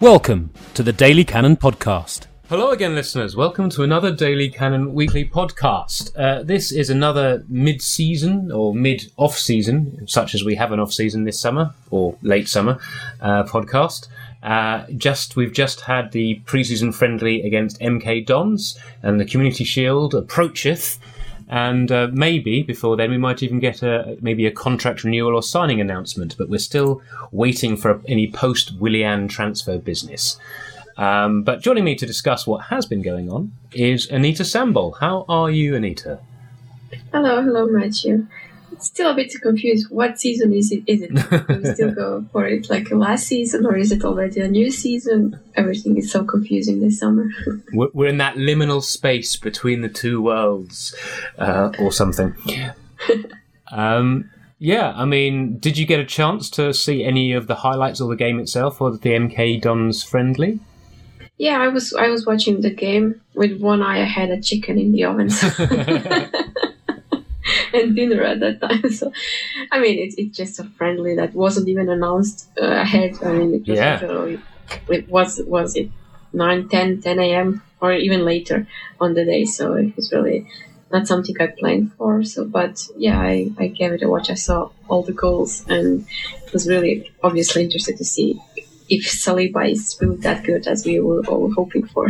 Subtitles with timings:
[0.00, 2.26] Welcome to the Daily Cannon Podcast.
[2.48, 3.36] Hello again, listeners.
[3.36, 6.18] Welcome to another Daily Cannon weekly podcast.
[6.18, 10.80] Uh, this is another mid season or mid off season, such as we have an
[10.80, 12.78] off season this summer or late summer
[13.20, 14.08] uh, podcast.
[14.42, 20.14] Uh, just we've just had the preseason friendly against MK Dons, and the Community Shield
[20.14, 20.98] approacheth.
[21.50, 25.42] And uh, maybe before then we might even get a maybe a contract renewal or
[25.42, 26.36] signing announcement.
[26.38, 30.38] But we're still waiting for any post Willian transfer business.
[30.96, 34.98] Um, but joining me to discuss what has been going on is Anita Sambol.
[35.00, 36.20] How are you, Anita?
[37.12, 38.26] Hello, hello, Matthew.
[38.80, 39.90] Still a bit confused.
[39.90, 40.82] What season is it?
[40.86, 41.14] Is it?
[41.14, 44.70] Do we still go for it like last season, or is it already a new
[44.70, 45.38] season?
[45.54, 47.28] Everything is so confusing this summer.
[47.72, 50.94] We're, we're in that liminal space between the two worlds,
[51.38, 52.34] uh, or something.
[53.72, 58.00] um, yeah, I mean, did you get a chance to see any of the highlights
[58.00, 60.60] of the game itself, or the MK Dons friendly?
[61.38, 64.02] Yeah, I was I was watching the game with one eye.
[64.02, 65.30] I had a chicken in the oven.
[67.80, 68.82] And dinner at that time.
[68.98, 69.12] So,
[69.72, 73.12] I mean, it's, it's just a friendly that wasn't even announced uh, ahead.
[73.24, 73.98] I mean, it was Yeah.
[74.00, 74.40] literally-
[74.88, 75.90] it was was it
[76.32, 77.62] 9, 10, 10 a.m.
[77.80, 78.66] or even later
[79.00, 79.44] on the day.
[79.44, 80.46] So it was really
[80.92, 82.22] not something I planned for.
[82.22, 84.30] So, but yeah, I, I gave it a watch.
[84.30, 86.06] I saw all the goals and
[86.52, 88.40] was really obviously interested to see
[88.90, 92.08] if Saliba is really that good as we were all hoping for.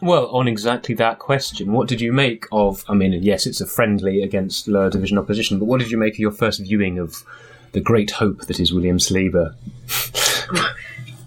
[0.00, 2.82] Well, on exactly that question, what did you make of?
[2.88, 6.14] I mean, yes, it's a friendly against lower division opposition, but what did you make
[6.14, 7.24] of your first viewing of
[7.72, 9.54] the great hope that is William Saliba?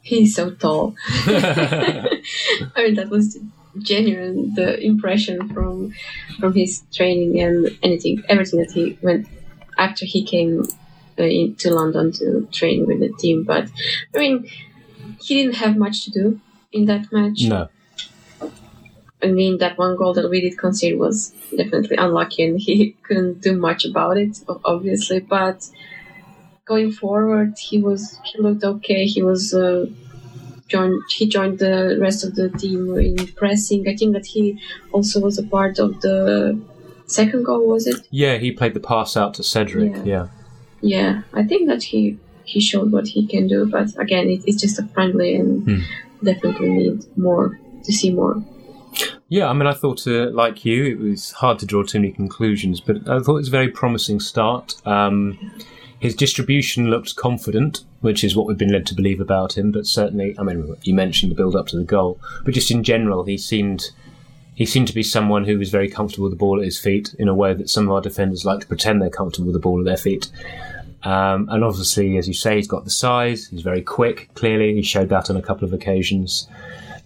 [0.01, 0.95] He's so tall.
[1.27, 2.19] I
[2.77, 3.37] mean, that was
[3.79, 5.93] genuine the impression from
[6.39, 9.27] from his training and anything, everything that he went
[9.77, 10.63] after he came
[11.19, 13.43] uh, into London to train with the team.
[13.43, 13.69] But
[14.15, 14.49] I mean,
[15.19, 16.39] he didn't have much to do
[16.71, 17.43] in that match.
[17.43, 17.69] No.
[19.21, 23.41] I mean, that one goal that we did concede was definitely unlucky, and he couldn't
[23.41, 25.19] do much about it, obviously.
[25.19, 25.67] But
[26.65, 29.05] going forward, he was he looked okay.
[29.05, 29.87] He was uh,
[30.67, 31.01] joined.
[31.17, 33.87] He joined the rest of the team in pressing.
[33.87, 34.61] I think that he
[34.91, 36.59] also was a part of the
[37.07, 37.67] second goal.
[37.67, 38.07] Was it?
[38.11, 39.95] Yeah, he played the pass out to Cedric.
[39.95, 40.03] Yeah.
[40.03, 40.27] Yeah.
[40.81, 43.65] Yeah, I think that he he showed what he can do.
[43.65, 45.79] But again, it, it's just a friendly, and Hmm.
[46.23, 48.43] definitely need more to see more.
[49.29, 52.13] Yeah, I mean, I thought, uh, like you, it was hard to draw too many
[52.13, 54.75] conclusions, but I thought it was a very promising start.
[54.85, 55.37] Um,
[55.99, 59.71] his distribution looked confident, which is what we've been led to believe about him.
[59.71, 63.25] But certainly, I mean, you mentioned the build-up to the goal, but just in general,
[63.25, 63.91] he seemed
[64.55, 67.13] he seemed to be someone who was very comfortable with the ball at his feet
[67.19, 69.59] in a way that some of our defenders like to pretend they're comfortable with the
[69.59, 70.31] ball at their feet.
[71.07, 73.47] Um, and obviously, as you say, he's got the size.
[73.47, 74.29] He's very quick.
[74.33, 76.47] Clearly, he showed that on a couple of occasions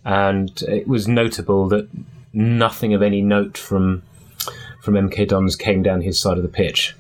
[0.04, 1.88] and it was notable that
[2.34, 4.04] nothing of any note from
[4.82, 6.96] from MK Dons came down his side of the pitch.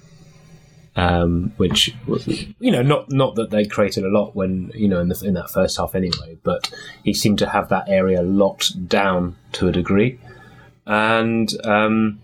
[0.94, 1.96] Um, which
[2.60, 5.34] you know, not not that they created a lot when you know in, the, in
[5.36, 6.70] that first half anyway, but
[7.04, 10.20] he seemed to have that area locked down to a degree,
[10.86, 12.20] and um,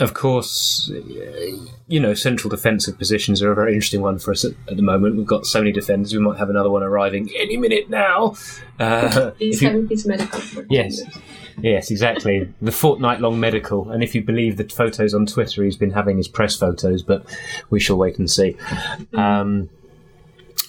[0.00, 0.90] of course,
[1.88, 4.82] you know, central defensive positions are a very interesting one for us at, at the
[4.82, 5.16] moment.
[5.16, 8.34] We've got so many defenders; we might have another one arriving any minute now.
[8.78, 10.40] Uh, He's you- having his medical.
[10.70, 11.02] Yes.
[11.60, 12.48] Yes, exactly.
[12.62, 13.90] The fortnight long medical.
[13.90, 17.26] And if you believe the photos on Twitter, he's been having his press photos, but
[17.68, 18.56] we shall wait and see.
[19.12, 19.68] Um,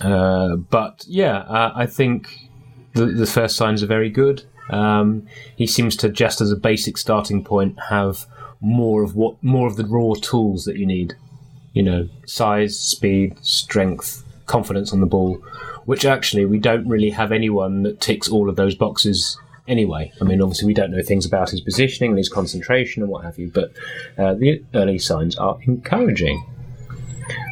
[0.02, 2.50] uh, but yeah, uh, I think
[2.96, 4.44] the, the first signs are very good.
[4.70, 8.26] Um, he seems to, just as a basic starting point, have
[8.64, 11.14] more of what more of the raw tools that you need.
[11.74, 15.36] You know, size, speed, strength, confidence on the ball,
[15.86, 19.38] which actually we don't really have anyone that ticks all of those boxes
[19.68, 20.12] anyway.
[20.22, 23.24] I mean, obviously, we don't know things about his positioning and his concentration and what
[23.26, 23.72] have you, but
[24.18, 26.46] uh, the early signs are encouraging.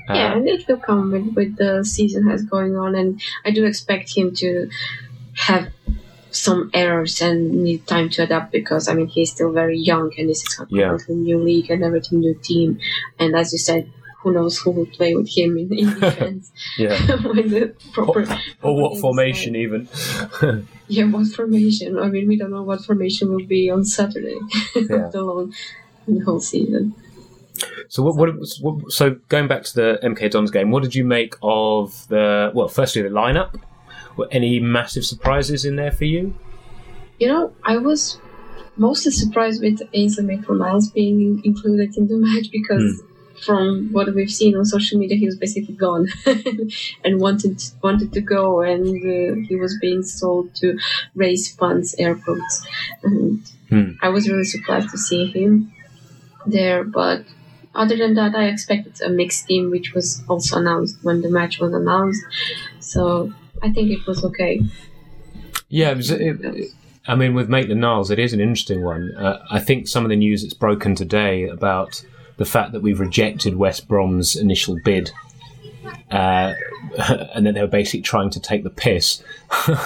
[0.10, 3.52] Uh, yeah, and it will come with, with the season has going on, and I
[3.52, 4.70] do expect him to
[5.36, 5.72] have
[6.32, 10.30] some errors and need time to adapt because I mean he's still very young and
[10.30, 10.90] this is a Yeah.
[10.90, 12.80] completely new league and everything new team,
[13.20, 13.90] and as you said,
[14.24, 16.96] who knows who will play with him in, in defense yeah.
[17.26, 18.26] when the proper
[18.62, 19.88] Or what formation, even.
[20.88, 21.98] Yeah, what formation?
[21.98, 24.38] I mean, we don't know what formation will be on Saturday,
[24.76, 24.82] Yeah.
[25.08, 25.54] let alone
[26.08, 26.94] the whole season.
[27.90, 28.30] So what, what,
[28.62, 28.92] what?
[28.92, 32.52] So going back to the MK Dons game, what did you make of the?
[32.54, 33.60] Well, firstly the lineup.
[34.18, 36.34] Were any massive surprises in there for you?
[37.20, 38.20] You know, I was
[38.78, 43.02] mostly surprised with Ainsley Maitland Niles being included in the match because
[43.46, 46.08] from what we've seen on social media, he was basically gone
[47.04, 50.78] and wanted wanted to go, and uh, he was being sold to
[51.16, 52.66] raise funds, air quotes.
[53.04, 53.42] And
[53.72, 53.92] Hmm.
[54.02, 55.72] I was really surprised to see him
[56.46, 57.24] there, but
[57.74, 61.60] other than that, I expected a mixed team, which was also announced when the match
[61.60, 62.22] was announced.
[62.82, 64.62] So I think it was okay.
[65.70, 66.72] Yeah, it was, it,
[67.08, 69.16] I mean, with Maitland Niles, it is an interesting one.
[69.16, 72.04] Uh, I think some of the news that's broken today about
[72.38, 75.12] the fact that we've rejected West Brom's initial bid,
[76.12, 76.54] uh,
[77.34, 79.24] and that they were basically trying to take the piss,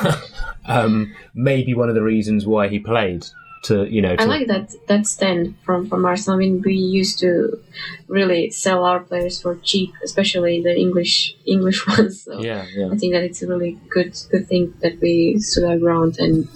[0.66, 3.26] um, may be one of the reasons why he played.
[3.66, 6.38] To you know, to, I like that that stand from from Arsenal.
[6.38, 7.60] I mean, we used to
[8.08, 12.24] really sell our players for cheap, especially the English English ones.
[12.24, 12.90] So yeah, yeah.
[12.92, 16.48] I think that it's a really good good thing that we stood our ground and.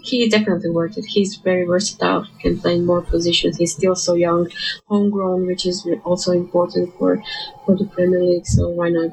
[0.00, 1.04] He definitely worth it.
[1.04, 2.22] He's very versatile.
[2.22, 3.58] He can play in more positions.
[3.58, 4.48] He's still so young,
[4.86, 7.22] homegrown, which is also important for
[7.66, 8.46] for the Premier League.
[8.46, 9.12] So why not?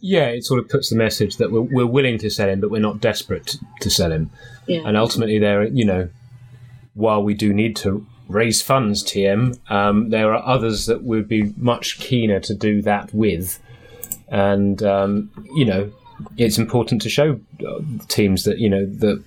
[0.00, 2.70] Yeah, it sort of puts the message that we're, we're willing to sell him, but
[2.70, 4.30] we're not desperate to, to sell him.
[4.66, 4.82] Yeah.
[4.86, 6.08] And ultimately, there, you know,
[6.94, 11.52] while we do need to raise funds, TM, um, there are others that would be
[11.56, 13.60] much keener to do that with.
[14.28, 15.92] And um, you know,
[16.36, 19.22] it's important to show uh, teams that you know that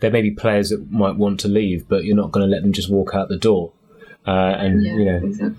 [0.00, 2.62] there may be players that might want to leave, but you're not going to let
[2.62, 3.72] them just walk out the door.
[4.26, 5.58] Uh, and yeah, you know, exactly.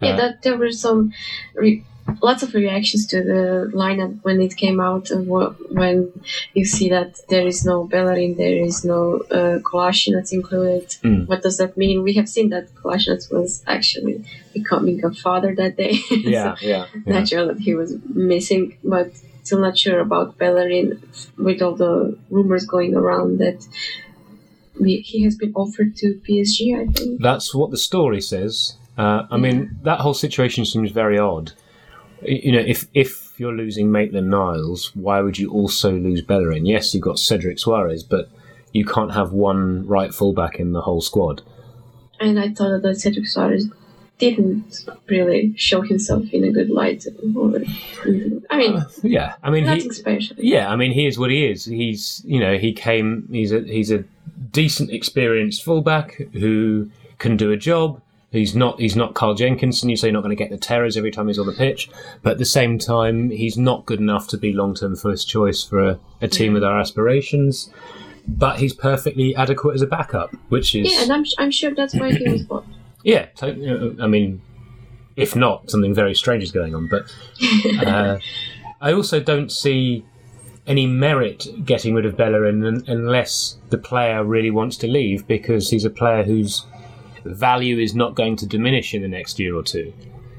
[0.00, 1.12] Yeah, uh, that there were some
[1.54, 1.84] re-
[2.22, 5.08] lots of reactions to the lineup when it came out.
[5.10, 6.12] When
[6.54, 10.88] you see that there is no Bellerin, there is no uh, Kolasinac included.
[11.02, 11.26] Mm.
[11.28, 12.02] What does that mean?
[12.02, 15.98] We have seen that Kolasinac was actually becoming a father that day.
[16.10, 17.12] yeah, so yeah, yeah.
[17.12, 19.10] natural that he was missing, but
[19.42, 21.02] still not sure about Bellerin
[21.38, 23.66] with all the rumors going around that.
[24.78, 27.22] We, he has been offered to PSG, I think.
[27.22, 28.76] That's what the story says.
[28.98, 31.52] Uh, I mean, that whole situation seems very odd.
[32.26, 36.66] You know, if if you're losing Maitland Niles, why would you also lose Bellerin?
[36.66, 38.28] Yes, you've got Cedric Soares, but
[38.72, 41.42] you can't have one right fullback in the whole squad.
[42.20, 43.64] and I thought that Cedric Soares
[44.18, 47.04] didn't really show himself in a good light.
[47.36, 47.60] Or,
[48.50, 49.90] I mean, uh, Yeah, I mean, nothing
[50.38, 51.64] he, yeah, I mean, he is what he is.
[51.64, 53.28] He's you know he came.
[53.30, 54.04] He's a he's a
[54.50, 58.00] decent, experienced fullback who can do a job.
[58.32, 59.88] He's not he's not Carl Jenkinson.
[59.88, 61.88] You say you're not going to get the terrors every time he's on the pitch,
[62.22, 65.62] but at the same time, he's not good enough to be long term first choice
[65.62, 67.70] for a, a team with our aspirations.
[68.28, 71.94] But he's perfectly adequate as a backup, which is Yeah, and I'm, I'm sure that's
[71.94, 72.66] why he was bought.
[73.04, 74.42] yeah, so, you know, I mean,
[75.14, 76.88] if not, something very strange is going on.
[76.88, 77.04] But
[77.86, 78.18] uh,
[78.80, 80.04] I also don't see
[80.66, 85.70] any merit getting rid of Bellerin un- unless the player really wants to leave because
[85.70, 86.66] he's a player whose
[87.34, 89.92] value is not going to diminish in the next year or two.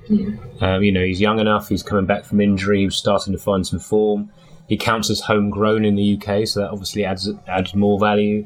[0.09, 0.35] Yeah.
[0.61, 3.65] Um, you know, he's young enough, he's coming back from injury, he's starting to find
[3.65, 4.31] some form.
[4.67, 8.45] He counts as homegrown in the UK, so that obviously adds adds more value.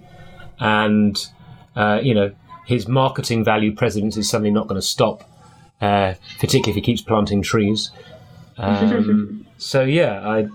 [0.59, 1.17] And
[1.75, 2.31] uh, you know,
[2.65, 5.23] his marketing value presence is suddenly not going to stop,
[5.81, 7.91] uh, particularly if he keeps planting trees.
[8.57, 10.47] Um, so yeah, I,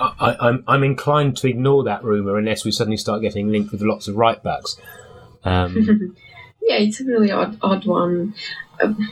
[0.00, 3.82] I, I'm I'm inclined to ignore that rumor unless we suddenly start getting linked with
[3.82, 4.78] lots of right backs.
[5.44, 6.16] Um,
[6.68, 8.34] Yeah, it's a really odd, odd one.
[8.82, 9.10] Um,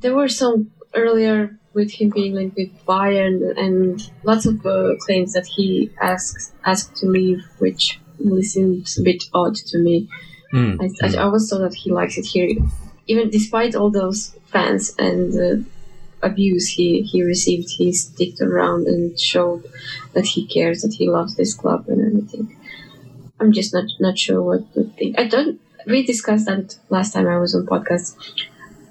[0.00, 5.32] there were some earlier with him being linked with Bayern and lots of uh, claims
[5.34, 10.08] that he asked asked to leave, which really seems a bit odd to me.
[10.52, 12.50] mm, I, I, I always thought that he likes it here,
[13.06, 15.68] even despite all those fans and uh,
[16.22, 17.70] abuse he, he received.
[17.70, 19.64] He sticked around and showed
[20.14, 22.56] that he cares, that he loves this club and everything.
[23.40, 25.18] I'm just not not sure what to think.
[25.18, 25.60] I don't.
[25.86, 28.14] We discussed that last time I was on podcast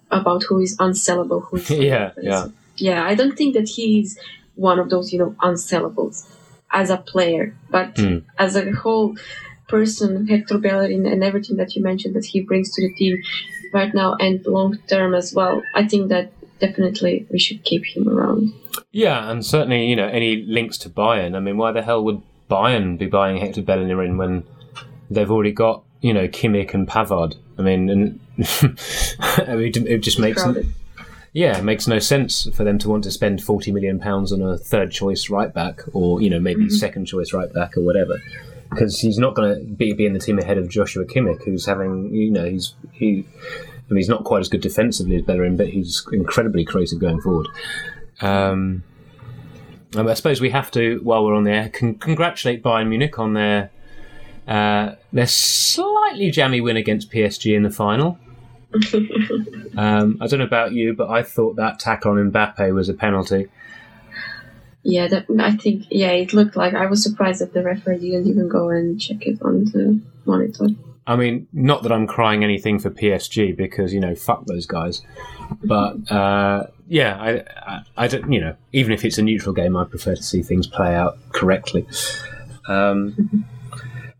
[0.09, 1.43] about who is unsellable.
[1.45, 2.47] Who is Yeah, yeah.
[2.75, 3.03] yeah.
[3.05, 4.17] I don't think that he's
[4.55, 6.27] one of those you know unsellables
[6.71, 8.23] as a player, but Mm.
[8.37, 9.15] as a whole
[9.67, 13.21] person, Hector Bellerin, and everything that you mentioned that he brings to the team
[13.73, 15.61] right now and long term as well.
[15.73, 18.53] I think that definitely we should keep him around.
[18.91, 21.35] Yeah, and certainly, you know, any links to Bayern.
[21.35, 24.43] I mean, why the hell would Bayern be buying Hector Bellerin when
[25.09, 27.35] they've already got, you know, Kimmich and Pavard?
[27.57, 28.19] I mean, and
[29.47, 30.67] I mean, it just makes Crowded.
[31.33, 34.41] yeah, it makes no sense for them to want to spend forty million pounds on
[34.41, 38.19] a third choice right back, or you know, maybe second choice right back or whatever.
[38.69, 41.65] Because he's not going to be, be in the team ahead of Joshua Kimmich, who's
[41.65, 43.25] having, you know, he's he.
[43.45, 47.19] I mean, he's not quite as good defensively as Bellerin, but he's incredibly creative going
[47.19, 47.47] forward.
[48.21, 48.83] Um,
[49.95, 53.33] um, I suppose we have to, while we're on there, con- congratulate Bayern Munich on
[53.33, 53.69] their
[54.47, 58.17] uh, their slightly jammy win against PSG in the final.
[59.77, 62.93] um, I don't know about you, but I thought that tackle on Mbappe was a
[62.93, 63.47] penalty.
[64.83, 68.27] Yeah, that, I think yeah, it looked like I was surprised that the referee didn't
[68.27, 70.69] even go and check it on the monitor.
[71.05, 75.01] I mean, not that I'm crying anything for PSG because you know, fuck those guys.
[75.63, 77.31] But uh, yeah, I,
[77.71, 78.31] I, I, don't.
[78.31, 81.17] You know, even if it's a neutral game, I prefer to see things play out
[81.31, 81.85] correctly.
[82.67, 83.45] Um,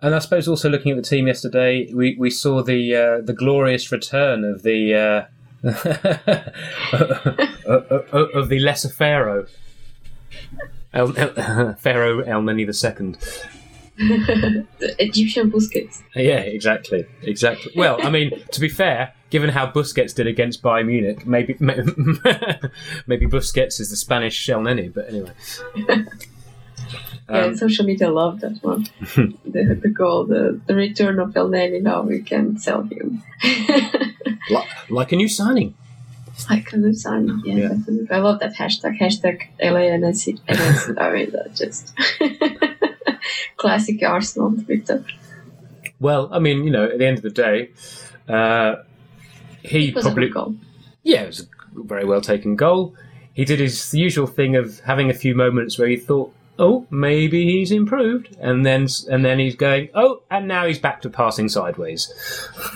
[0.01, 3.33] and I suppose also looking at the team yesterday, we, we saw the uh, the
[3.33, 5.25] glorious return of the uh,
[8.43, 9.45] of the lesser pharaoh,
[10.93, 13.15] El, El, Pharaoh Elneny II.
[13.97, 16.01] the Egyptian Busquets.
[16.15, 17.71] Yeah, exactly, exactly.
[17.75, 21.55] Well, I mean, to be fair, given how Busquets did against Bayern Munich, maybe
[23.07, 24.91] maybe Busquets is the Spanish Elneny.
[24.93, 25.31] But anyway.
[27.31, 28.87] Yeah, um, social media love that one.
[29.45, 31.81] the, the goal, the, the return of Elneny.
[31.81, 33.23] Now we can sell him.
[34.49, 35.75] like, like a new signing.
[36.49, 37.67] Like a new signing, yeah, yeah.
[37.69, 38.07] definitely.
[38.11, 40.27] I love that hashtag, hashtag LANS.
[40.97, 41.93] I mean, that just
[43.57, 45.05] classic Arsenal Twitter.
[45.99, 47.69] Well, I mean, you know, at the end of the day,
[48.27, 48.77] uh,
[49.61, 50.31] he probably.
[51.03, 51.45] Yeah, it was a
[51.75, 52.95] very well taken goal.
[53.33, 57.43] He did his usual thing of having a few moments where he thought, oh, maybe
[57.43, 61.49] he's improved, and then and then he's going, oh, and now he's back to passing
[61.49, 62.13] sideways.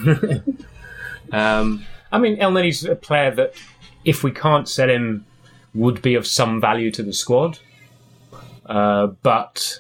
[1.32, 3.54] um, I mean, El Elneny's a player that,
[4.04, 5.26] if we can't sell him,
[5.76, 7.60] would be of some value to the squad.
[8.66, 9.80] Uh, but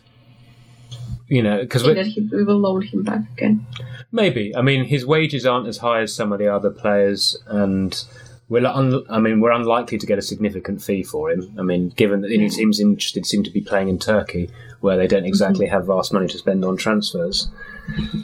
[1.27, 3.65] you know, because we will loan him back again.
[4.11, 4.55] Maybe.
[4.55, 8.05] I mean, his wages aren't as high as some of the other players, and
[8.47, 11.53] we're un- I mean, we're unlikely to get a significant fee for him.
[11.57, 14.49] I mean, given that he seems interested, seem to be playing in Turkey,
[14.81, 15.75] where they don't exactly mm-hmm.
[15.75, 17.49] have vast money to spend on transfers.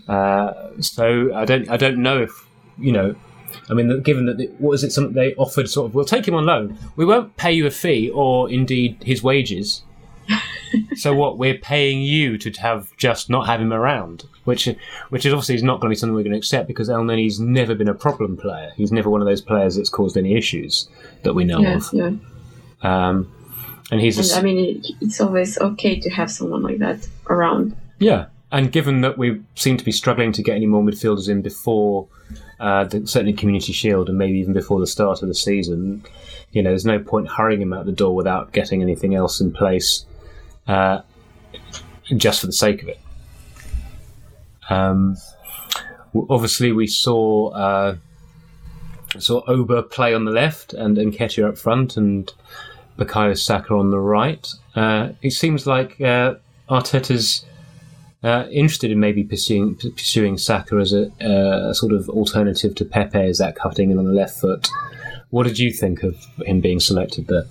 [0.08, 2.48] Uh, so I don't, I don't know if
[2.78, 3.16] you know.
[3.70, 4.92] I mean, given that, what was it?
[4.92, 6.78] Something they offered, sort of, we'll take him on loan.
[6.96, 9.84] We won't pay you a fee, or indeed his wages.
[10.96, 11.38] So what?
[11.38, 14.70] We're paying you to have just not have him around, which
[15.10, 17.02] which is obviously is not going to be something we're going to accept because El
[17.02, 18.72] Elneny's never been a problem player.
[18.76, 20.90] He's never one of those players that's caused any issues
[21.24, 21.90] that we know yeah, of.
[21.94, 22.12] Yeah.
[22.82, 23.32] Um,
[23.92, 24.18] and he's.
[24.18, 27.76] And, a, I mean, it's always okay to have someone like that around.
[28.00, 31.42] Yeah, and given that we seem to be struggling to get any more midfielders in
[31.42, 32.08] before.
[32.60, 36.06] Uh, the, certainly Community Shield and maybe even before the start of the season,
[36.52, 39.52] you know, there's no point hurrying him out the door without getting anything else in
[39.52, 40.06] place
[40.68, 41.02] uh,
[42.16, 43.00] just for the sake of it.
[44.70, 45.18] Um,
[46.30, 47.96] obviously, we saw uh,
[49.20, 52.32] saw Auba play on the left and Nketiah up front and
[52.98, 54.48] Bukayo Saka on the right.
[54.76, 56.36] Uh, it seems like uh,
[56.70, 57.46] Arteta's
[58.24, 63.20] uh, interested in maybe pursuing pursuing Saka as a, a, sort of alternative to Pepe
[63.20, 64.70] as that cutting in on the left foot.
[65.32, 67.46] What did you think of him being selected there?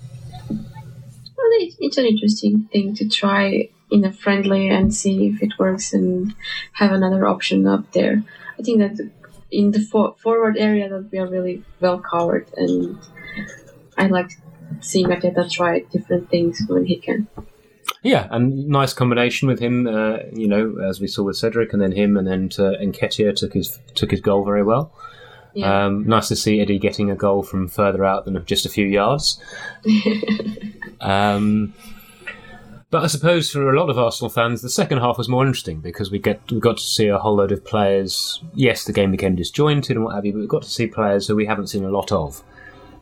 [1.79, 6.35] It's an interesting thing to try in a friendly and see if it works and
[6.73, 8.23] have another option up there.
[8.59, 9.11] I think that
[9.50, 12.99] in the for- forward area that we are really well covered, and
[13.99, 14.31] I like
[14.81, 17.29] seeing Arteta try different things when he can.
[18.02, 19.87] Yeah, and nice combination with him.
[19.87, 23.35] Uh, you know, as we saw with Cedric, and then him, and then to, Nketiah
[23.35, 24.93] took his took his goal very well.
[25.54, 25.87] Yeah.
[25.87, 28.87] Um, nice to see Eddie getting a goal from further out than just a few
[28.87, 29.40] yards.
[31.00, 31.75] um,
[32.90, 35.80] but I suppose for a lot of Arsenal fans, the second half was more interesting
[35.80, 38.42] because we get we got to see a whole load of players.
[38.54, 41.28] Yes, the game became disjointed and what have you, but we got to see players
[41.28, 42.42] who we haven't seen a lot of.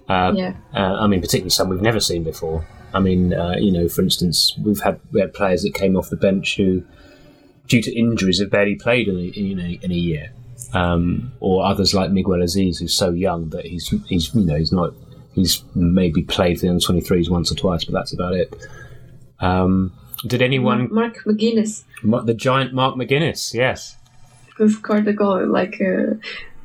[0.09, 0.55] Uh, yeah.
[0.75, 2.67] Uh, I mean, particularly some we've never seen before.
[2.93, 6.11] I mean, uh, you know, for instance, we've had we had players that came off
[6.11, 6.85] the bench who,
[7.67, 10.33] due to injuries, have barely played in a, in a, in a year
[10.75, 14.73] um, or others like Miguel Azeez, who's so young that he's he's you know he's
[14.73, 14.93] not
[15.33, 18.55] he's maybe played the under twenty threes once or twice, but that's about it.
[19.41, 19.93] Um,
[20.27, 23.55] did anyone Mark McGuinness, the giant Mark McGuinness?
[23.55, 23.97] Yes,
[24.57, 25.81] who scored the goal like.
[25.81, 26.15] Uh,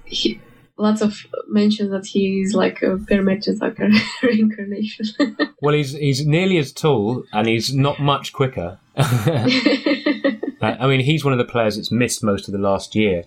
[0.05, 0.39] he,
[0.77, 3.93] lots of mention that he's like a Per Mertesacker
[4.23, 5.37] reincarnation.
[5.61, 8.79] well, he's he's nearly as tall and he's not much quicker.
[8.97, 13.25] I mean, he's one of the players that's missed most of the last year.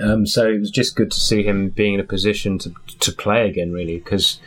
[0.00, 3.12] Um, so it was just good to see him being in a position to to
[3.12, 4.40] play again, really, because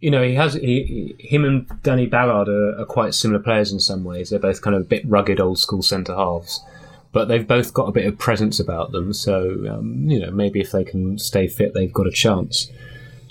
[0.00, 3.78] you know he has he, him and Danny Ballard are, are, quite similar players in
[3.78, 4.30] some ways.
[4.30, 6.60] They're both kind of a bit rugged, old school centre halves,
[7.12, 9.12] but they've both got a bit of presence about them.
[9.12, 12.70] So um, you know maybe if they can stay fit, they've got a chance.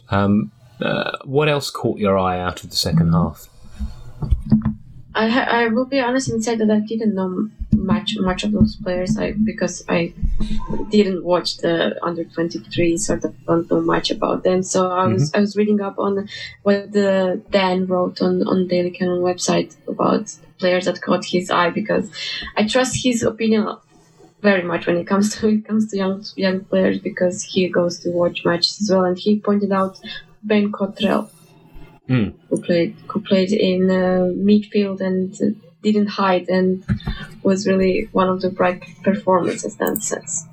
[0.10, 0.52] Um,
[0.82, 3.48] uh, what else caught your eye out of the second half?
[5.14, 8.52] I ha- I will be honest and say that I didn't know much much of
[8.52, 9.18] those players.
[9.18, 10.14] I because I
[10.90, 14.64] didn't watch the under twenty three, sort of don't know much about them.
[14.64, 15.38] So I was mm-hmm.
[15.38, 16.30] I was reading up on
[16.64, 21.72] what the Dan wrote on on Daily Cannon website about players that caught his eye
[21.72, 22.10] because
[22.56, 23.68] I trust his opinion
[24.42, 28.00] very much when it comes to it comes to young young players because he goes
[28.00, 30.00] to watch matches as well, and he pointed out
[30.44, 31.30] Ben Cottrell,
[32.12, 32.34] Mm.
[32.50, 35.46] who played who played in uh, midfield and uh,
[35.82, 36.84] didn't hide and
[37.44, 40.46] was really one of the bright performances that sense.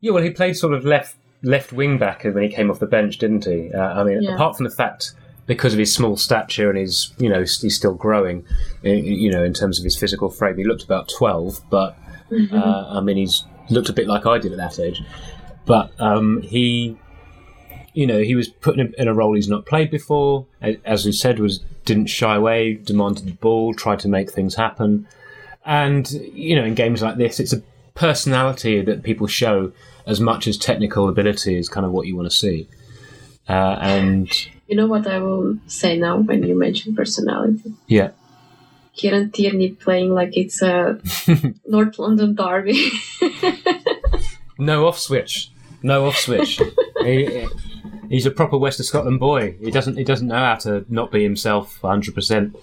[0.00, 2.86] Yeah, well, he played sort of left left wing back when he came off the
[2.86, 3.72] bench, didn't he?
[3.72, 4.34] Uh, I mean, Yeah.
[4.34, 5.12] apart from the fact
[5.46, 8.44] because of his small stature and his, you know, he's still growing,
[8.82, 11.96] you know, in terms of his physical frame, he looked about twelve, but
[12.52, 15.00] uh, I mean, he's looked a bit like I did at that age.
[15.64, 16.96] But um, he,
[17.98, 20.46] you know, he was put in a, in a role he's not played before.
[20.84, 25.08] As we said, was didn't shy away, demanded the ball, tried to make things happen.
[25.66, 26.08] And
[26.46, 27.62] you know, in games like this, it's a
[27.94, 29.72] personality that people show
[30.06, 32.68] as much as technical ability is kind of what you want to see.
[33.48, 34.30] Uh, and
[34.68, 37.72] You know what I will say now when you mention personality?
[37.88, 38.10] yeah,
[38.94, 41.00] Kieran Tierney playing like it's a
[41.66, 42.92] North London derby.
[44.58, 45.50] no off switch,
[45.82, 46.60] no off switch.
[48.08, 49.56] he, he's a proper West of Scotland boy.
[49.60, 52.14] He doesn't he doesn't know how to not be himself 100.
[52.14, 52.56] percent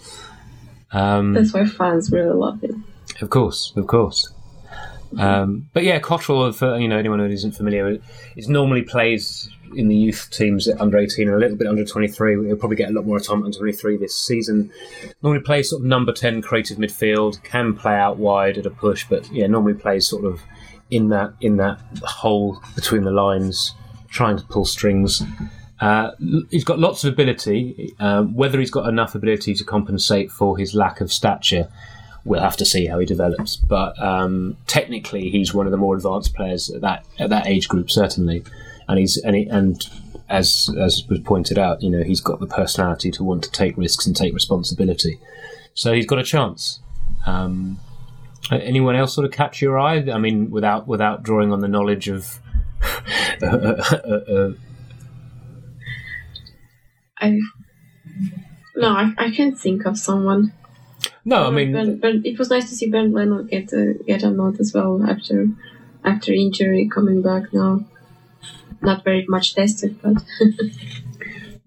[0.91, 2.85] Um, That's why fans really love him.
[3.21, 4.31] Of course, of course.
[5.17, 7.99] Um, but yeah, Cottrell, for you know anyone who isn't familiar,
[8.35, 11.85] is normally plays in the youth teams at under eighteen and a little bit under
[11.85, 12.35] twenty three.
[12.47, 14.71] He'll probably get a lot more time under twenty three this season.
[15.21, 19.05] Normally plays sort of number ten creative midfield, can play out wide at a push,
[19.07, 20.41] but yeah, normally plays sort of
[20.89, 23.73] in that in that hole between the lines,
[24.15, 25.21] trying to pull strings.
[25.79, 26.11] Uh,
[26.49, 27.93] he's got lots of ability.
[27.99, 31.67] Um, whether he's got enough ability to compensate for his lack of stature,
[32.23, 33.57] we'll have to see how he develops.
[33.57, 37.67] But um, technically, he's one of the more advanced players at that at that age
[37.67, 38.43] group, certainly.
[38.87, 39.85] And he's and, he, and
[40.29, 43.77] as as was pointed out, you know, he's got the personality to want to take
[43.77, 45.19] risks and take responsibility.
[45.73, 46.79] So he's got a chance.
[47.25, 47.79] Um,
[48.49, 50.09] anyone else sort of catch your eye?
[50.09, 52.39] I mean, without without drawing on the knowledge of.
[53.41, 54.51] Uh, uh, uh,
[57.17, 57.39] I
[58.75, 60.53] no, I, I can't think of someone.
[61.23, 64.23] no, I mean, but, but it was nice to see Bernd Leno get a, get
[64.23, 65.47] a nod as well after
[66.03, 67.85] after injury coming back now.
[68.81, 70.23] Not very much tested, but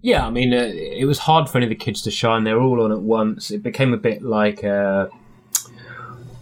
[0.00, 2.44] Yeah, I mean, uh, it was hard for any of the kids to shine.
[2.44, 3.50] They were all on at once.
[3.50, 5.08] It became a bit like uh,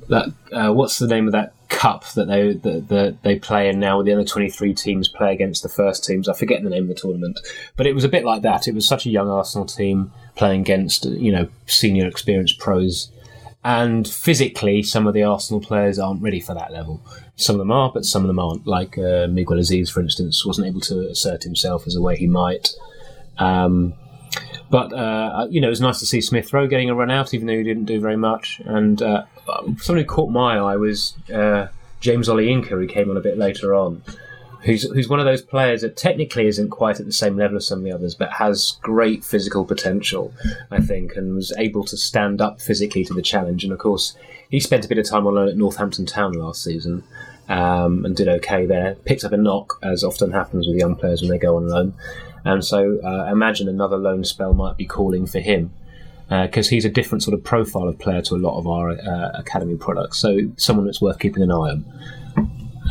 [0.08, 0.26] that.
[0.52, 3.96] Uh, what's the name of that cup that they that, that they play in now?
[3.96, 6.28] Where the other twenty three teams play against the first teams.
[6.28, 7.38] I forget the name of the tournament,
[7.76, 8.66] but it was a bit like that.
[8.66, 13.12] It was such a young Arsenal team playing against you know senior experienced pros,
[13.62, 17.00] and physically, some of the Arsenal players aren't ready for that level.
[17.36, 18.66] Some of them are, but some of them aren't.
[18.66, 22.26] Like uh, Miguel Azeez, for instance, wasn't able to assert himself as a way he
[22.26, 22.70] might.
[23.38, 23.94] Um,
[24.70, 27.34] but uh, you know, it was nice to see Smith Rowe getting a run out,
[27.34, 28.60] even though he didn't do very much.
[28.64, 31.68] And uh, that caught my eye was uh,
[32.00, 34.02] James Olayinka, who came on a bit later on,
[34.62, 37.66] who's who's one of those players that technically isn't quite at the same level as
[37.66, 40.32] some of the others, but has great physical potential,
[40.70, 43.62] I think, and was able to stand up physically to the challenge.
[43.62, 44.16] And of course,
[44.50, 47.04] he spent a bit of time on loan at Northampton Town last season.
[47.48, 48.96] Um, and did okay there.
[49.04, 51.94] Picked up a knock, as often happens with young players when they go on loan.
[52.46, 55.72] And so uh, I imagine another loan spell might be calling for him
[56.28, 59.30] because he's a different sort of profile of player to a lot of our uh,
[59.34, 60.18] academy products.
[60.18, 61.84] So someone that's worth keeping an eye on.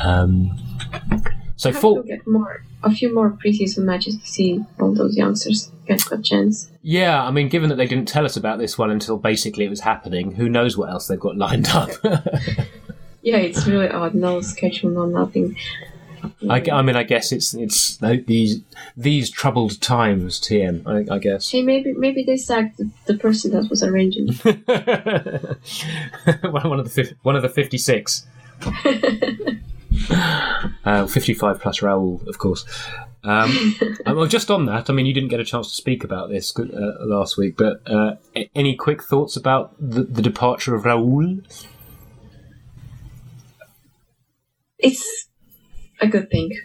[0.02, 0.58] Um,
[1.56, 5.16] so have for to get more a few more preseason matches to see all those
[5.18, 6.70] youngsters get a chance.
[6.84, 9.70] yeah, I mean, given that they didn't tell us about this one until basically it
[9.70, 11.90] was happening, who knows what else they've got lined up?
[13.26, 14.14] Yeah, it's really odd.
[14.14, 15.58] No schedule, no nothing.
[16.50, 18.62] I, I mean, I guess it's it's these
[18.96, 20.86] these troubled times, TM.
[20.86, 21.50] I, I guess.
[21.50, 24.28] Hey, maybe maybe they sacked the, the person that was arranging.
[26.52, 28.26] one one of the one of the fifty six.
[30.86, 32.66] uh, 55 plus Raul, of course.
[33.24, 36.30] Um, well, just on that, I mean, you didn't get a chance to speak about
[36.30, 36.64] this uh,
[37.02, 38.16] last week, but uh,
[38.54, 41.42] any quick thoughts about the, the departure of Raul?
[44.86, 45.28] it's
[46.00, 46.58] a good thing.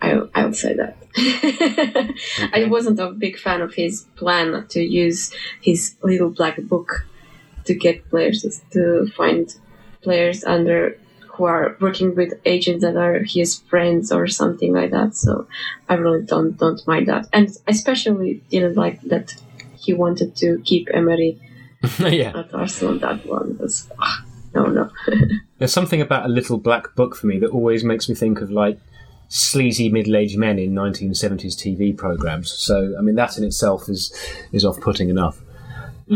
[0.00, 0.96] I I would say that.
[2.52, 7.06] I wasn't a big fan of his plan to use his little black book
[7.64, 9.54] to get players to find
[10.02, 15.14] players under who are working with agents that are his friends or something like that.
[15.14, 15.46] So
[15.88, 19.34] I really don't don't mind that, and especially didn't like that
[19.76, 21.38] he wanted to keep Emery
[21.98, 22.32] yeah.
[22.38, 24.90] At Arsenal, that one was ah, no, no.
[25.64, 28.50] There's something about a little black book for me that always makes me think of
[28.50, 28.78] like
[29.28, 32.52] sleazy middle-aged men in 1970s TV programs.
[32.52, 34.12] So, I mean, that in itself is
[34.52, 35.40] is off-putting enough.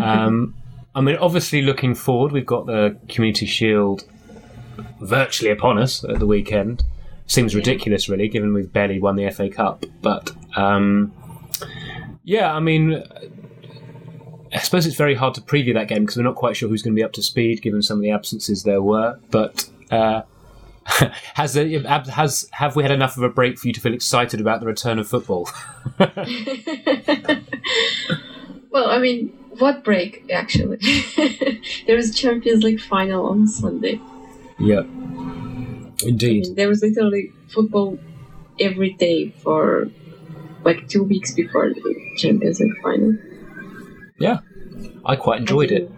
[0.02, 0.54] Um,
[0.94, 4.04] I mean, obviously, looking forward, we've got the Community Shield
[5.00, 6.82] virtually upon us at the weekend.
[7.26, 9.86] Seems ridiculous, really, given we've barely won the FA Cup.
[10.02, 11.10] But um,
[12.22, 13.02] yeah, I mean,
[14.52, 16.82] I suppose it's very hard to preview that game because we're not quite sure who's
[16.82, 19.18] going to be up to speed, given some of the absences there were.
[19.30, 20.22] But uh,
[21.34, 24.40] has there, has have we had enough of a break for you to feel excited
[24.40, 25.48] about the return of football?
[28.70, 30.78] well, I mean, what break actually?
[31.86, 34.00] there was Champions League final on Sunday.
[34.58, 34.86] Yep.
[36.04, 36.46] Indeed.
[36.46, 37.98] I mean, there was literally football
[38.60, 39.88] every day for
[40.64, 43.18] like two weeks before the Champions League final.
[44.18, 44.38] Yeah,
[45.04, 45.90] I quite enjoyed it.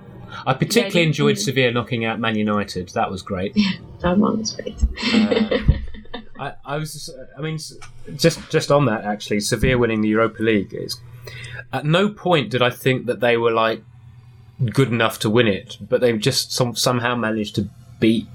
[0.47, 2.91] I particularly Yeah, enjoyed Sevilla knocking out Man United.
[2.91, 3.57] That was great.
[4.01, 4.77] That one was great.
[5.13, 5.59] Uh,
[6.39, 7.59] I, I was, I mean,
[8.17, 10.99] just just on that actually, Sevilla winning the Europa League is.
[11.73, 13.83] At no point did I think that they were like
[14.73, 18.27] good enough to win it, but they've just some, somehow managed to beat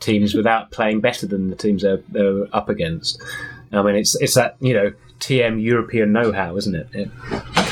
[0.00, 3.22] teams without playing better than the teams they're, they're up against.
[3.72, 6.88] I mean, it's it's that you know TM European know-how, isn't it?
[6.92, 7.63] it Uh,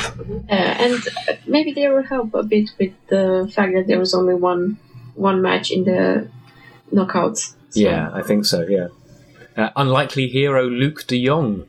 [0.48, 0.94] and
[1.29, 4.79] uh, maybe they will help a bit with the fact that there was only one
[5.14, 6.29] one match in the
[6.92, 7.55] knockouts.
[7.70, 8.66] So- Yeah, I think so.
[8.68, 8.88] Yeah,
[9.57, 11.66] uh, unlikely hero Luuk De Jong,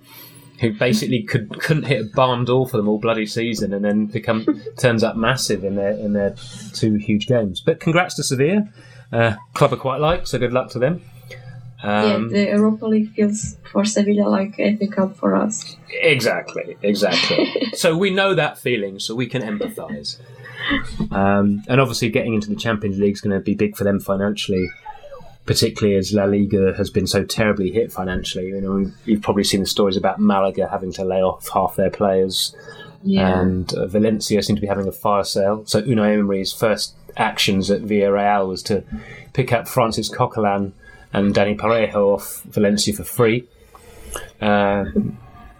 [0.59, 4.07] who basically could couldn't hit a barn door for them all bloody season, and then
[4.07, 4.45] become
[4.77, 6.35] turns up massive in their in their
[6.73, 7.61] two huge games.
[7.61, 8.67] But congrats to Sevilla,
[9.11, 11.01] uh, club I quite like, so good luck to them.
[11.83, 15.75] Um, yeah, the Europa League feels for Sevilla like FA Cup for us.
[15.89, 17.53] Exactly, exactly.
[17.73, 20.17] so we know that feeling, so we can empathise.
[21.11, 23.99] Um, and obviously, getting into the Champions League is going to be big for them
[23.99, 24.69] financially,
[25.45, 28.47] particularly as La Liga has been so terribly hit financially.
[28.47, 31.89] You know, you've probably seen the stories about Malaga having to lay off half their
[31.89, 32.55] players,
[33.03, 33.41] Yeah.
[33.41, 35.65] and uh, Valencia seem to be having a fire sale.
[35.65, 38.83] So Unai Emery's first actions at Villarreal was to
[39.33, 40.71] pick up Francis Coquelin
[41.13, 43.47] and Dani Parejo off Valencia for free.
[44.41, 44.85] Uh,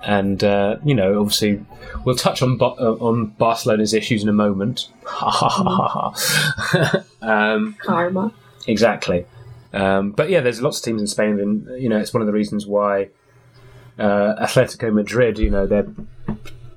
[0.04, 1.64] and uh, you know, obviously,
[2.04, 4.90] we'll touch on Ba- uh, on Barcelona's issues in a moment.
[7.22, 8.34] um, Karma.
[8.68, 9.26] exactly.
[9.72, 12.28] Um, but yeah, there's lots of teams in Spain, and you know, it's one of
[12.28, 13.10] the reasons why
[13.98, 15.88] uh, Atletico Madrid, you know, they're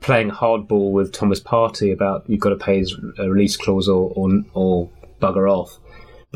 [0.00, 4.44] playing hardball with Thomas Partey about you've got to pay his release clause or, or
[4.54, 4.88] or
[5.20, 5.78] bugger off.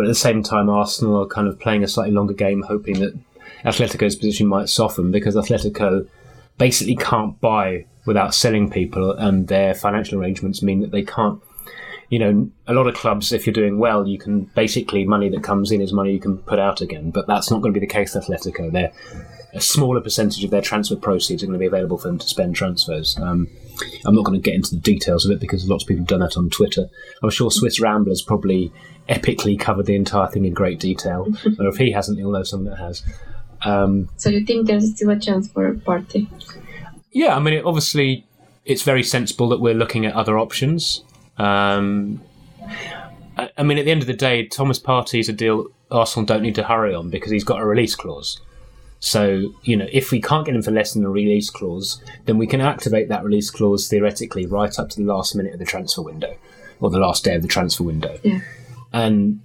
[0.01, 3.01] But at the same time, Arsenal are kind of playing a slightly longer game, hoping
[3.01, 3.13] that
[3.67, 6.09] Atletico's position might soften because Atletico
[6.57, 11.43] basically can't buy without selling people, and their financial arrangements mean that they can't.
[12.09, 15.43] You know, a lot of clubs, if you're doing well, you can basically money that
[15.43, 17.11] comes in is money you can put out again.
[17.11, 18.73] But that's not going to be the case with Atletico.
[18.73, 18.93] They're
[19.53, 22.27] a smaller percentage of their transfer proceeds are going to be available for them to
[22.27, 23.19] spend transfers.
[23.19, 23.49] Um,
[24.07, 26.09] I'm not going to get into the details of it because lots of people have
[26.09, 26.89] done that on Twitter.
[27.23, 28.73] I'm sure Swiss Ramblers probably
[29.09, 31.27] epically covered the entire thing in great detail.
[31.59, 33.03] or if he hasn't, he'll know someone that has.
[33.63, 36.29] Um, So you think there's still a chance for a Partey?
[37.13, 38.25] yeah, I mean, it, obviously,
[38.65, 41.03] it's very sensible that we're looking at other options.
[41.39, 42.23] Um,
[43.37, 46.43] I, I mean, at the end of the day, Thomas Partey's a deal Arsenal don't
[46.43, 48.41] need to hurry on because he's got a release clause.
[49.01, 52.37] So, you know, if we can't get him for less than a release clause, then
[52.37, 55.65] we can activate that release clause theoretically right up to the last minute of the
[55.65, 56.37] transfer window
[56.81, 58.19] or the last day of the transfer window.
[58.23, 58.41] Yeah.
[58.93, 59.41] And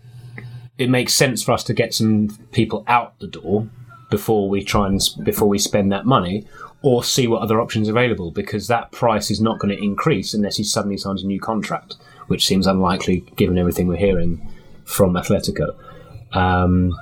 [0.78, 3.68] it makes sense for us to get some people out the door
[4.10, 6.46] before we try and before we spend that money
[6.82, 10.34] or see what other options are available because that price is not going to increase
[10.34, 11.96] unless he suddenly signs a new contract,
[12.28, 14.48] which seems unlikely given everything we're hearing
[14.84, 15.76] from Atletico.
[16.34, 16.96] Um,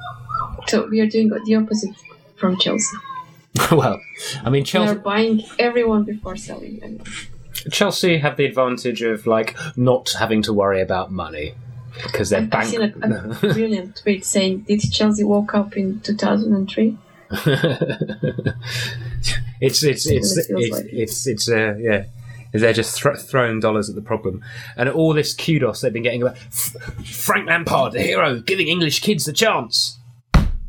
[0.68, 1.94] So we are doing the opposite
[2.36, 2.96] from Chelsea.
[3.72, 4.00] well,
[4.44, 7.02] I mean, We Chelsea, are buying everyone before selling them.
[7.72, 11.56] Chelsea have the advantage of like not having to worry about money
[12.04, 16.98] because they're I've seen a, a brilliant tweet saying, "Did Chelsea woke up in 2003?"
[19.62, 20.86] it's it's it's It feels it's like.
[20.92, 22.04] it's, it's uh, yeah.
[22.54, 24.44] They're just thro throwing dollars at the problem,
[24.78, 26.76] and all this kudos they've been getting about F-
[27.06, 29.98] Frank Lampard, the hero, giving English kids the chance.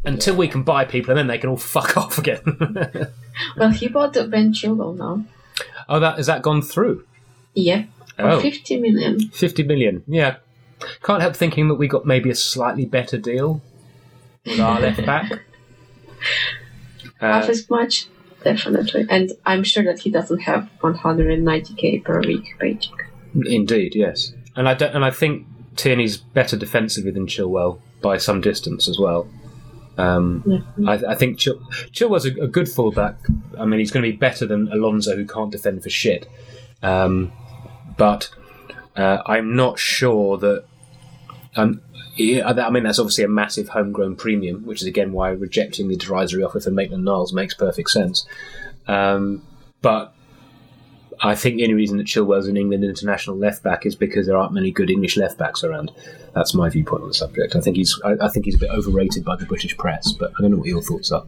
[0.06, 2.40] Until we can buy people, and then they can all fuck off again.
[3.56, 5.24] Well, he bought Ben Chilwell now.
[5.88, 7.06] oh, that has that gone through?
[7.54, 7.84] Yeah,
[8.18, 8.38] Oh.
[8.40, 9.28] 50 million.
[9.28, 10.04] 50 million.
[10.06, 10.37] Yeah.
[11.02, 13.60] Can't help thinking that we got maybe a slightly better deal
[14.44, 15.30] with our left back.
[17.20, 18.06] Half Uh, as much,
[18.42, 19.06] definitely.
[19.08, 23.10] And I'm sure that he doesn't have 190k per week paycheck.
[23.46, 24.32] indeed, yes.
[24.56, 28.98] and I don't, and I think Tierney's better defensively than Chilwell by some distance as
[28.98, 29.28] well.
[29.96, 30.90] Um, Yeah.
[30.90, 31.60] I, I think Chil-
[31.92, 33.16] Chilwell's a, a good fullback.
[33.58, 36.28] I mean, he's going to be better than Alonso, who can't defend for shit.
[36.82, 37.32] Um,
[37.96, 38.28] but
[38.96, 40.64] uh, I'm not sure that.
[41.57, 41.80] Um,
[42.16, 45.96] yeah, I mean, that's obviously a massive homegrown premium, which is again why rejecting the
[45.96, 48.24] derisory offer for Maitland Niles makes perfect sense.
[48.87, 49.42] Um,
[49.83, 50.14] but
[51.20, 54.37] I think the only reason that Chilwell's an England international left back is because there
[54.37, 55.90] aren't many good English left backs around.
[56.35, 57.57] That's my viewpoint on the subject.
[57.57, 60.33] I think he's I, I think he's a bit overrated by the British press, but
[60.38, 61.24] I don't know what your thoughts are.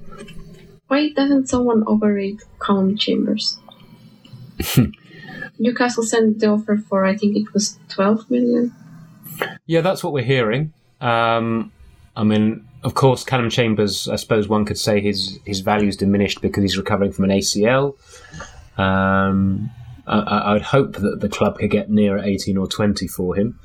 [0.88, 3.58] Why doesn't someone overrate Calum Chambers?
[5.58, 8.74] Newcastle sent the offer for I think it was 12 million.
[9.66, 10.72] Yeah, that's what we're hearing.
[11.00, 11.72] Um,
[12.16, 14.08] I mean, of course, Calum Chambers.
[14.08, 17.96] I suppose one could say his his value's diminished because he's recovering from an ACL.
[18.78, 19.70] Um,
[20.06, 23.58] I, would hope that the club could get nearer eighteen or twenty for him.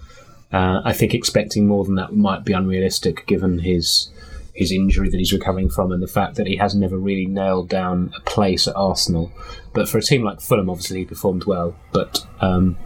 [0.51, 4.10] Uh, I think expecting more than that might be unrealistic, given his
[4.53, 7.69] his injury that he's recovering from and the fact that he has never really nailed
[7.69, 9.31] down a place at Arsenal.
[9.73, 11.75] But for a team like Fulham, obviously he performed well.
[11.91, 12.77] But um,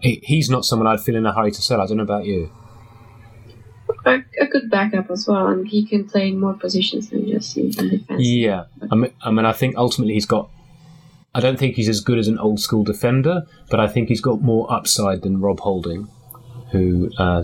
[0.00, 1.80] he, he's not someone I'd feel in a hurry to sell.
[1.80, 2.50] I don't know about you.
[4.06, 7.56] A, a good backup as well, and he can play in more positions than just
[7.56, 8.22] in defense.
[8.22, 10.48] Yeah, I mean, I mean, I think ultimately he's got.
[11.34, 14.20] I don't think he's as good as an old school defender, but I think he's
[14.20, 16.08] got more upside than Rob Holding,
[16.72, 17.42] who uh,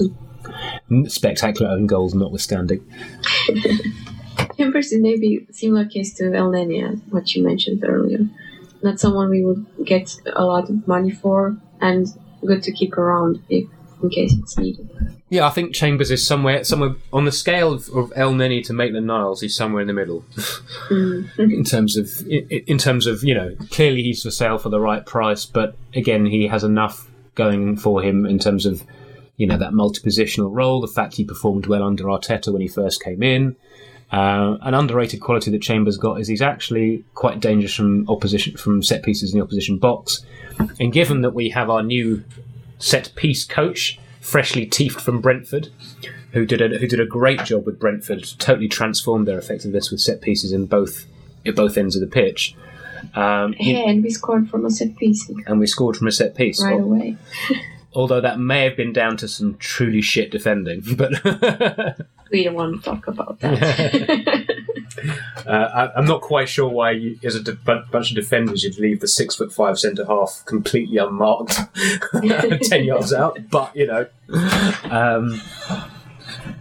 [1.07, 2.85] spectacular own goals notwithstanding.
[4.57, 8.21] Chambers is maybe similar case to Elneny, what you mentioned earlier.
[8.83, 12.07] Not someone we would get a lot of money for, and
[12.45, 13.67] good to keep around if
[14.03, 14.89] in case it's needed.
[15.31, 19.07] Yeah, I think Chambers is somewhere somewhere on the scale of, of Elneny to Maitland
[19.07, 19.41] Niles.
[19.41, 20.25] He's somewhere in the middle
[20.91, 21.29] Mm.
[21.39, 24.79] in terms of in, in terms of you know clearly he's for sale for the
[24.81, 28.85] right price, but again he has enough going for him in terms of
[29.37, 33.03] you know that multi-positional role, the fact he performed well under Arteta when he first
[33.03, 33.57] came in.
[34.13, 38.83] Uh, an underrated quality that Chambers got is he's actually quite dangerous from opposition from
[38.83, 40.25] set pieces in the opposition box.
[40.79, 42.23] And given that we have our new
[42.79, 45.69] set piece coach, freshly teethed from Brentford,
[46.33, 50.01] who did a who did a great job with Brentford, totally transformed their effectiveness with
[50.01, 51.07] set pieces in both
[51.45, 52.55] at both ends of the pitch.
[53.15, 56.35] Um, Hey, and we scored from a set piece and we scored from a set
[56.35, 56.63] piece.
[56.63, 57.17] right away.
[57.93, 61.13] Although that may have been down to some truly shit defending, but
[62.31, 64.47] We don't want to talk about that.
[65.47, 68.79] uh, I, I'm not quite sure why, you, as a de- bunch of defenders, you'd
[68.79, 71.61] leave the six foot five centre half completely unmarked,
[72.63, 73.39] ten yards out.
[73.49, 74.07] But you know,
[74.91, 75.41] um,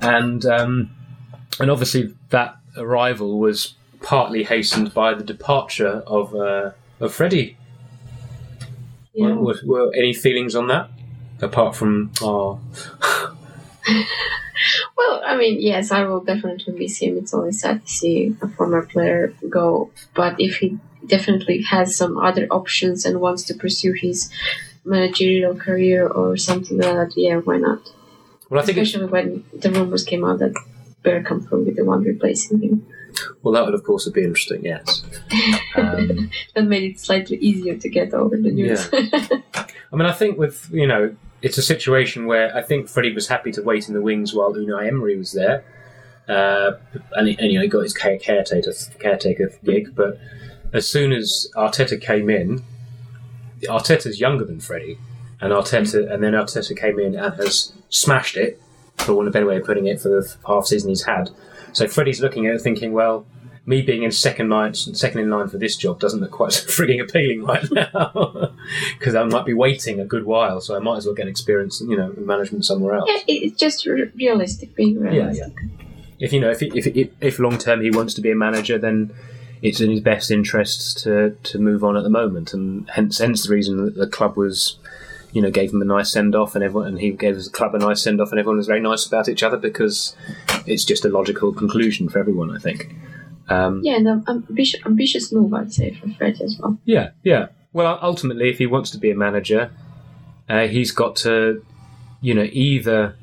[0.02, 0.92] and um,
[1.60, 7.58] and obviously that arrival was partly hastened by the departure of uh, of Freddie.
[9.16, 9.30] yeah.
[9.30, 10.92] Were, were, were any feelings on that,
[11.42, 12.60] apart from oh,
[14.98, 17.18] Well, I mean, yes, I will definitely miss him.
[17.18, 19.92] It's always sad to see a former player go.
[20.14, 24.32] But if he definitely has some other options and wants to pursue his
[24.86, 27.92] managerial career or something like that, yeah, why not?
[28.50, 30.54] well, I think Especially when the rumors came out that
[31.04, 32.88] Bergkamp will be the one replacing him.
[33.44, 34.64] well that would of course be interesting.
[34.64, 35.04] Yes.
[35.76, 38.88] Um, That made it slightly easier to get over the news.
[38.92, 39.42] Yeah.
[39.92, 43.28] I mean, I think with you know, it's a situation where I think Freddie was
[43.28, 45.64] happy to wait in the wings while Unai Emery was there,
[46.28, 46.74] uh,
[47.14, 49.96] and, and you know he got his caretaker caretaker gig.
[49.96, 50.20] But
[50.74, 52.64] as soon as Arteta came in,
[53.64, 54.98] Arteta's younger than Freddie,
[55.40, 58.62] and Arteta and then Arteta came in and has smashed it,
[58.98, 61.30] for want of a better way of putting it, for the half season he's had.
[61.74, 63.26] So Freddie's looking at it thinking, well.
[63.68, 66.68] Me being in second line, second in line for this job doesn't look quite so
[66.68, 68.52] frigging appealing right now,
[69.00, 71.82] because I might be waiting a good while, so I might as well get experience,
[71.82, 73.10] you know, in management somewhere else.
[73.10, 75.54] yeah, it's just re- realistic, being Yeah, realistic.
[75.58, 75.86] yeah.
[76.20, 78.78] If you know, if if if, if long term he wants to be a manager,
[78.78, 79.14] then
[79.62, 83.48] it's in his best interests to to move on at the moment, and hence hence
[83.48, 84.78] the reason that the club was,
[85.34, 87.74] you know, gave him a nice send off, and everyone and he gave his club
[87.76, 90.16] a nice send off, and everyone was very nice about each other because
[90.66, 92.96] it's just a logical conclusion for everyone, I think.
[93.48, 96.78] Um, Yeah, and um, ambitious, ambitious move, I'd say, for Fred as well.
[96.86, 97.48] Yeah, yeah.
[97.74, 99.72] Well, ultimately, if he wants to be a manager,
[100.50, 101.64] uh, he's got to,
[102.22, 103.16] you know, either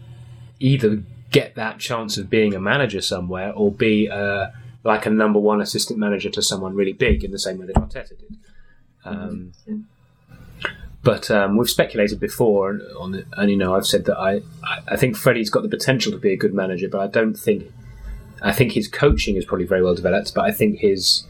[0.60, 4.48] either get that chance of being a manager somewhere, or be uh,
[4.84, 7.76] like a number one assistant manager to someone really big, in the same way that
[7.76, 8.36] Arteta did.
[9.04, 9.52] Um,
[11.02, 14.82] but um, we've speculated before on it, and you know, I've said that I, I-
[14.88, 17.72] I think Freddie's got the potential to be a good manager, but I don't think.
[18.42, 21.24] I think his coaching is probably very well developed, but I think his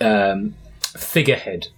[0.00, 1.68] um, figurehead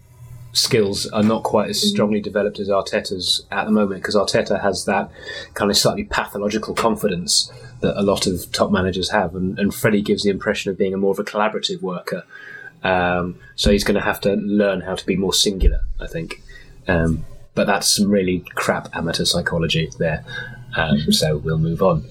[0.53, 4.85] skills are not quite as strongly developed as Arteta's at the moment because Arteta has
[4.85, 5.11] that
[5.55, 10.03] kind of slightly pathological confidence that a lot of top managers have, and, and Freddie
[10.03, 12.25] gives the impression of being a more of a collaborative worker.
[12.83, 16.43] Um, so he's going to have to learn how to be more singular, I think.
[16.87, 20.25] Um, but that's some really crap amateur psychology there.
[20.77, 22.05] Um, so we'll move on.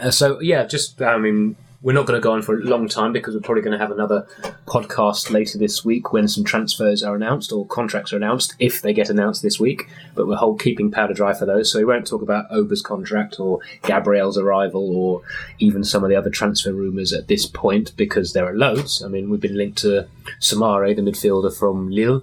[0.00, 2.88] Uh, so yeah, just I mean, we're not going to go on for a long
[2.88, 4.26] time because we're probably going to have another
[4.66, 8.92] podcast later this week when some transfers are announced or contracts are announced if they
[8.92, 9.88] get announced this week.
[10.14, 13.40] But we're whole keeping powder dry for those, so we won't talk about Auba's contract
[13.40, 15.22] or Gabriel's arrival or
[15.58, 19.02] even some of the other transfer rumours at this point because there are loads.
[19.02, 20.06] I mean, we've been linked to
[20.40, 22.22] Soumaré, the midfielder from Lille,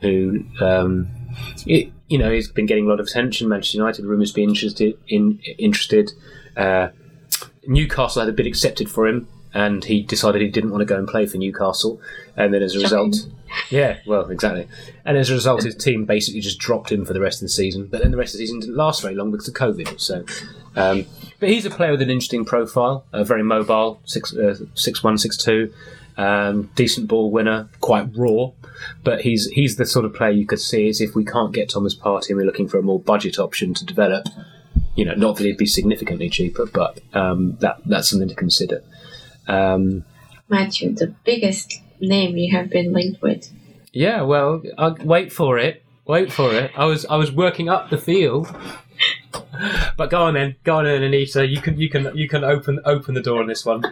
[0.00, 0.44] who.
[0.60, 1.08] Um,
[1.66, 3.48] it, you know, he's been getting a lot of attention.
[3.48, 6.12] Manchester United rumours being interested in interested.
[6.56, 6.88] Uh,
[7.66, 10.96] Newcastle had a bid accepted for him, and he decided he didn't want to go
[10.96, 12.00] and play for Newcastle.
[12.36, 13.26] And then as a result,
[13.70, 14.68] yeah, well, exactly.
[15.04, 17.50] And as a result, his team basically just dropped him for the rest of the
[17.50, 17.86] season.
[17.86, 20.00] But then the rest of the season didn't last very long because of COVID.
[20.00, 20.24] So,
[20.76, 21.06] um,
[21.40, 25.18] but he's a player with an interesting profile, uh, very mobile, six uh, six one
[25.18, 25.72] six two.
[26.16, 28.50] Um, decent ball winner, quite raw,
[29.04, 31.70] but he's he's the sort of player you could see as if we can't get
[31.70, 34.26] Thomas Partey and we're looking for a more budget option to develop.
[34.98, 38.82] You know, not that it'd be significantly cheaper, but um, that that's something to consider.
[39.46, 40.04] Um,
[40.48, 43.48] Matthew, the biggest name you have been linked with.
[43.92, 45.84] yeah, well, I'll wait for it.
[46.04, 46.72] Wait for it.
[46.76, 48.48] I was I was working up the field.
[49.96, 51.46] But go on then, go on then, Anita.
[51.46, 53.82] You can you can you can open open the door on this one.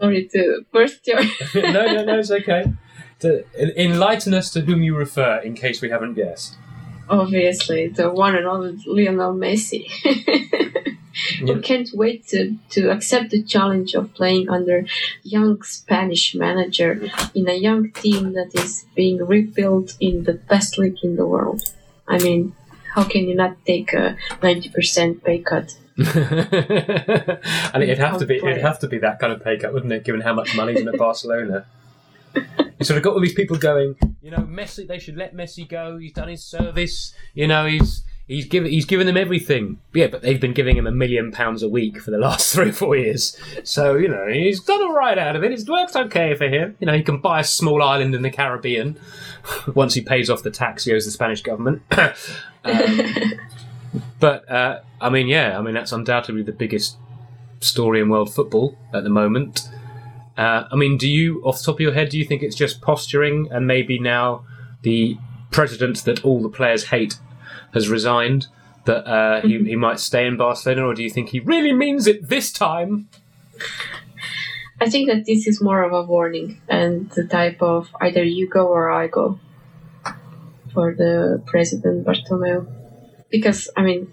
[0.00, 1.20] Sorry to burst your.
[1.54, 2.72] no, no, no, it's okay.
[3.20, 3.44] To
[3.80, 6.56] enlighten us to whom you refer, in case we haven't guessed.
[7.10, 9.90] Obviously, the one and only Lionel Messi.
[11.40, 11.54] Yeah.
[11.54, 14.86] We can't wait to, to accept the challenge of playing under
[15.22, 20.98] young Spanish manager in a young team that is being rebuilt in the best league
[21.02, 21.62] in the world.
[22.08, 22.54] I mean,
[22.94, 25.76] how can you not take a ninety percent pay cut?
[25.96, 29.92] and it'd have to be it'd have to be that kind of pay cut, wouldn't
[29.92, 30.04] it?
[30.04, 31.66] Given how much money's in at Barcelona.
[32.34, 34.86] You sort of got all these people going, you know, Messi.
[34.86, 35.98] They should let Messi go.
[35.98, 37.12] He's done his service.
[37.34, 39.78] You know, he's he's given he's given them everything.
[39.92, 42.70] Yeah, but they've been giving him a million pounds a week for the last three
[42.70, 43.36] or four years.
[43.64, 45.52] So you know, he's done all right out of it.
[45.52, 46.76] It's worked okay for him.
[46.80, 48.98] You know, he can buy a small island in the Caribbean
[49.74, 51.82] once he pays off the tax he owes the Spanish government.
[52.64, 53.00] um,
[54.20, 56.96] but uh, I mean, yeah, I mean that's undoubtedly the biggest
[57.60, 59.68] story in world football at the moment.
[60.40, 62.56] Uh, I mean, do you, off the top of your head, do you think it's
[62.56, 64.46] just posturing and maybe now
[64.80, 65.18] the
[65.50, 67.18] president that all the players hate
[67.74, 68.46] has resigned
[68.86, 72.06] that uh, he, he might stay in Barcelona, or do you think he really means
[72.06, 73.08] it this time?
[74.80, 78.48] I think that this is more of a warning and the type of either you
[78.48, 79.38] go or I go
[80.72, 82.66] for the president Bartomeu.
[83.28, 84.10] Because I mean,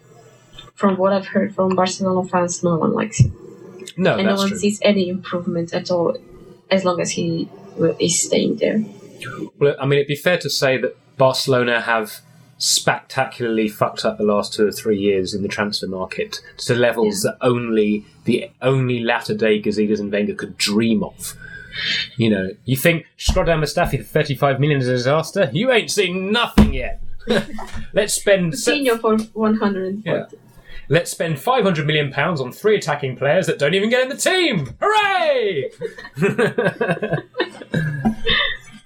[0.76, 3.34] from what I've heard from Barcelona fans, no one likes him,
[3.98, 4.58] No, and no one true.
[4.58, 6.16] sees any improvement at all,
[6.70, 7.50] as long as he
[8.00, 8.84] is staying there.
[9.58, 12.22] Well, I mean, it'd be fair to say that Barcelona have
[12.60, 17.22] spectacularly fucked up the last two or three years in the transfer market to levels
[17.22, 21.36] that only the only latter day Gazidis and Wenger could dream of.
[22.16, 25.50] You know, you think Shkodran Mustafi for 35 million is a disaster?
[25.54, 27.02] You ain't seen nothing yet.
[27.94, 30.02] Let's spend Coutinho for 140.
[30.04, 30.26] Yeah.
[30.90, 34.18] Let's spend 500 million pounds on three attacking players that don't even get in the
[34.18, 34.76] team.
[34.82, 35.72] Hooray!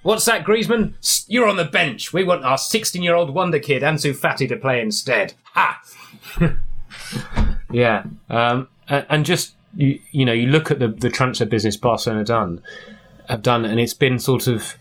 [0.02, 0.94] What's that, Griezmann?
[1.28, 2.12] You're on the bench.
[2.12, 5.34] We want our 16 year old wonder kid, Ansu Fati, to play instead.
[5.54, 5.80] Ha!
[7.70, 8.04] yeah.
[8.28, 12.24] Um, and, and just, you, you know, you look at the, the transfer business Barcelona
[12.24, 12.62] done,
[13.28, 14.76] have done, and it's been sort of.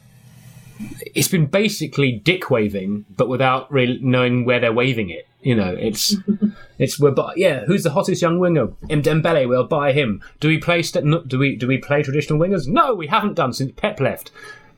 [1.14, 5.28] It's been basically dick waving, but without really knowing where they're waving it.
[5.42, 6.16] You know, it's
[6.78, 7.66] it's we're bu- yeah.
[7.66, 8.70] Who's the hottest young winger?
[8.90, 9.48] M Dembele.
[9.48, 10.22] We'll buy him.
[10.40, 12.68] Do we play st- do we do we play traditional wingers?
[12.68, 14.32] No, we haven't done since Pep left.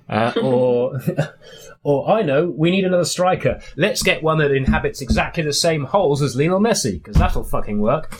[0.10, 1.00] Uh, or
[1.84, 3.62] or I know we need another striker.
[3.76, 7.80] Let's get one that inhabits exactly the same holes as Lionel Messi because that'll fucking
[7.80, 8.14] work.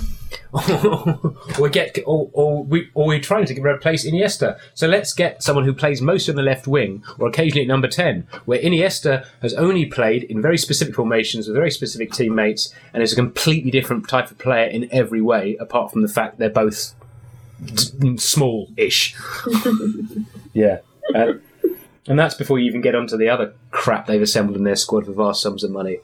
[1.60, 4.60] Or get or, or we or we're trying to replace Iniesta.
[4.76, 7.88] So let's get someone who plays most on the left wing or occasionally at number
[7.88, 13.02] ten, where Iniesta has only played in very specific formations with very specific teammates and
[13.02, 16.50] is a completely different type of player in every way, apart from the fact they're
[16.50, 16.94] both
[17.66, 19.16] d- small-ish.
[20.54, 20.80] yeah.
[21.16, 21.34] Uh,
[22.08, 25.06] and that's before you even get onto the other crap they've assembled in their squad
[25.06, 26.00] for vast sums of money.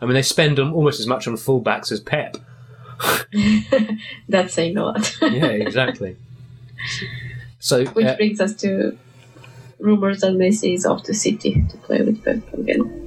[0.00, 2.36] I mean, they spend almost as much on fullbacks as Pep.
[4.28, 5.16] That's saying a lot.
[5.22, 6.16] Yeah, exactly.
[7.58, 8.98] So, Which uh, brings us to
[9.78, 12.98] rumors that Messi is off to City to play with Pep again.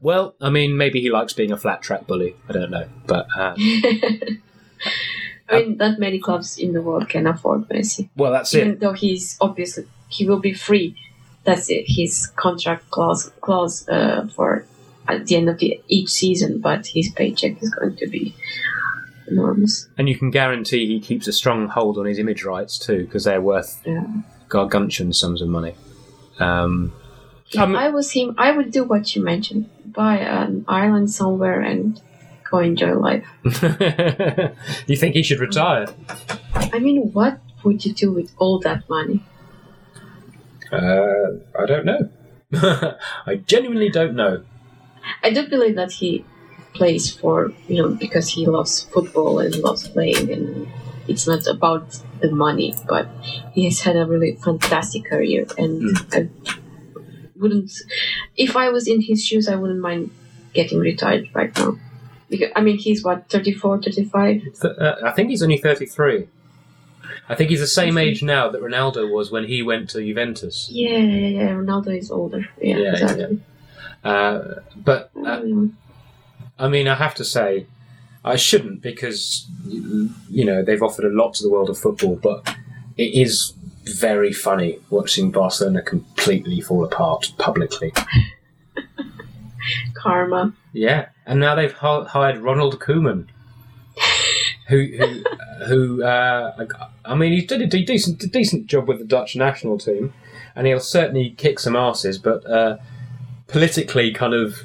[0.00, 2.34] Well, I mean, maybe he likes being a flat track bully.
[2.48, 3.54] I don't know, but uh,
[5.48, 8.08] I mean, not many clubs in the world can afford Messi.
[8.16, 8.80] well, that's Even it.
[8.80, 10.96] though he's obviously he will be free.
[11.44, 11.84] That's it.
[11.86, 14.64] His contract clause clause uh, for
[15.08, 18.34] at the end of the each season, but his paycheck is going to be
[19.30, 19.88] enormous.
[19.98, 23.24] And you can guarantee he keeps a strong hold on his image rights too, because
[23.24, 24.04] they're worth Yeah.
[24.48, 25.74] gargantuan sums of money.
[26.38, 26.92] Um,
[27.52, 31.60] If Um, I was him, I would do what you mentioned: buy an island somewhere
[31.60, 32.00] and
[32.48, 33.26] go enjoy life.
[34.86, 35.86] you think he should retire?
[36.72, 39.24] I mean, what would you do with all that money?
[40.72, 42.08] Uh, I don't know.
[43.26, 44.42] I genuinely don't know.
[45.22, 46.24] I do believe that he
[46.74, 50.68] plays for you know because he loves football and loves playing, and
[51.08, 53.08] it's not about the money, but
[53.52, 56.28] he has had a really fantastic career, and I
[57.36, 57.72] wouldn't.
[58.36, 60.10] If I was in his shoes, I wouldn't mind
[60.54, 61.78] getting retired right now.
[62.28, 64.42] Because I mean, he's what 34, 35?
[64.62, 66.28] Uh, I think he's only 33.
[67.28, 70.68] I think he's the same age now that Ronaldo was when he went to Juventus.
[70.70, 71.48] Yeah, yeah, yeah.
[71.50, 72.48] Ronaldo is older.
[72.60, 73.40] Yeah, Yeah, exactly.
[74.04, 74.40] Uh,
[74.76, 75.72] but uh, Mm.
[76.60, 77.66] I mean, I have to say,
[78.24, 82.54] I shouldn't because you know they've offered a lot to the world of football, but
[82.98, 83.54] it is
[83.84, 87.92] very funny watching Barcelona completely fall apart publicly.
[89.94, 90.52] Karma.
[90.72, 93.28] Yeah, and now they've hired Ronald Koeman,
[94.68, 95.24] who who
[95.66, 96.66] who uh,
[97.06, 100.12] I mean he did a decent a decent job with the Dutch national team,
[100.54, 102.76] and he'll certainly kick some asses, but uh,
[103.46, 104.62] politically kind of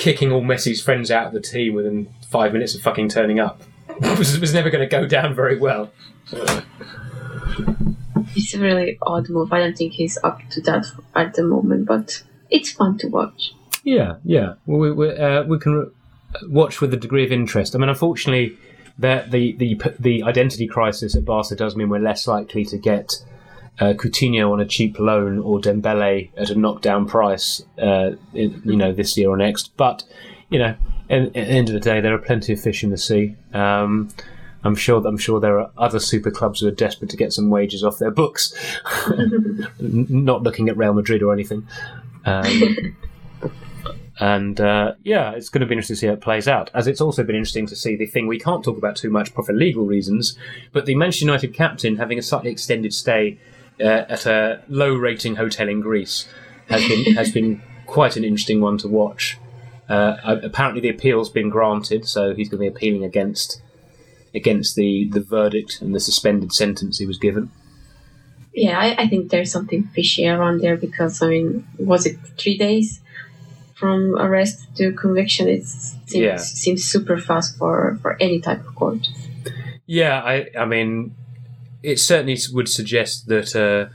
[0.00, 3.60] kicking all Messi's friends out of the team within five minutes of fucking turning up
[4.18, 5.92] was, was never going to go down very well.
[8.34, 9.52] It's a really odd move.
[9.52, 13.52] I don't think he's up to that at the moment, but it's fun to watch.
[13.84, 14.54] Yeah, yeah.
[14.66, 15.90] We we, uh, we can
[16.44, 17.74] watch with a degree of interest.
[17.74, 18.56] I mean, unfortunately,
[18.98, 23.12] the the the the identity crisis at Barca does mean we're less likely to get
[23.80, 28.76] uh, Coutinho on a cheap loan or Dembele at a knockdown price, uh, in, you
[28.76, 29.76] know, this year or next.
[29.76, 30.04] But
[30.50, 30.76] you know,
[31.08, 33.36] at, at the end of the day, there are plenty of fish in the sea.
[33.54, 34.10] Um,
[34.62, 35.04] I'm sure.
[35.06, 37.98] I'm sure there are other super clubs who are desperate to get some wages off
[37.98, 38.54] their books.
[39.80, 41.66] Not looking at Real Madrid or anything.
[42.26, 42.96] Um,
[44.20, 46.70] and uh, yeah, it's going to be interesting to see how it plays out.
[46.74, 49.30] As it's also been interesting to see the thing we can't talk about too much
[49.30, 50.36] for legal reasons,
[50.72, 53.38] but the Manchester United captain having a slightly extended stay
[53.80, 56.28] uh, at a low-rating hotel in Greece
[56.68, 59.38] has been has been quite an interesting one to watch.
[59.88, 63.60] Uh, apparently, the appeal's been granted, so he's going to be appealing against
[64.34, 67.50] against the, the verdict and the suspended sentence he was given.
[68.54, 72.56] Yeah, I, I think there's something fishy around there because I mean, was it three
[72.56, 73.00] days
[73.74, 75.48] from arrest to conviction?
[75.48, 76.36] It seems Yeah.
[76.36, 79.08] seems super fast for for any type of court.
[79.86, 81.16] Yeah, I, I mean,
[81.82, 83.92] it certainly would suggest that uh,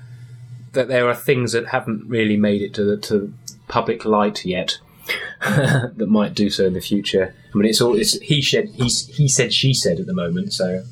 [0.74, 3.34] that there are things that haven't really made it to the to
[3.68, 4.80] public light yet
[5.42, 7.34] that might do so in the future.
[7.54, 10.54] I mean, it's all it's he said he said she said at the moment.
[10.54, 10.84] So,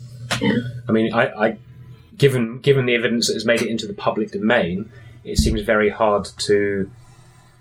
[0.87, 1.57] I mean, I, I
[2.17, 4.91] given given the evidence that has made it into the public domain,
[5.23, 6.89] it seems very hard to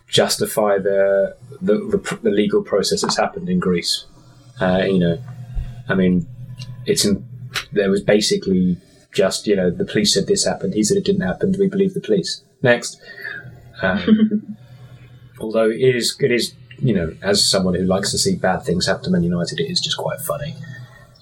[0.07, 4.05] justify the the, the, the legal process that's happened in Greece.
[4.61, 5.19] Uh, you know,
[5.89, 6.27] I mean,
[6.87, 7.27] it's in,
[7.73, 8.77] there was basically
[9.13, 11.53] just you know the police said this happened, he said it didn't happen.
[11.53, 12.43] Do we believe the police?
[12.63, 13.01] Next.
[13.83, 14.57] Um,
[15.41, 18.87] although it is it is you know as someone who likes to see bad things
[18.87, 20.55] happen to Man United, it is just quite funny.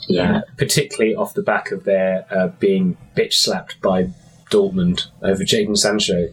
[0.08, 4.10] Yeah, Uh, particularly off the back of their uh, being bitch slapped by
[4.50, 6.28] Dortmund over Jadon Sancho.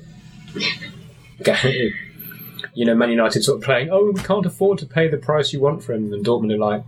[2.74, 5.54] you know, Man United sort of playing, oh, we can't afford to pay the price
[5.54, 6.84] you want for him, and Dortmund are like,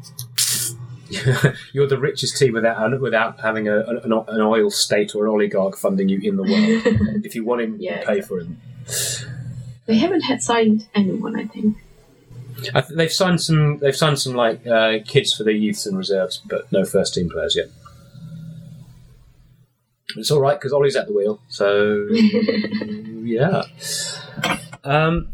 [1.73, 5.77] you're the richest team without without having a, an, an oil state or an oligarch
[5.77, 7.23] funding you in the world.
[7.25, 8.59] if you want him, Yeah, pay for him.
[9.85, 11.37] they haven't had signed anyone.
[11.39, 11.77] I think.
[12.75, 13.77] I th- they've signed some.
[13.79, 17.29] They've signed some like uh, kids for the youths and reserves, but no first team
[17.29, 17.67] players yet.
[20.17, 22.07] It's all right because Ole's at the wheel, so
[23.23, 23.63] yeah.
[24.83, 25.29] Um,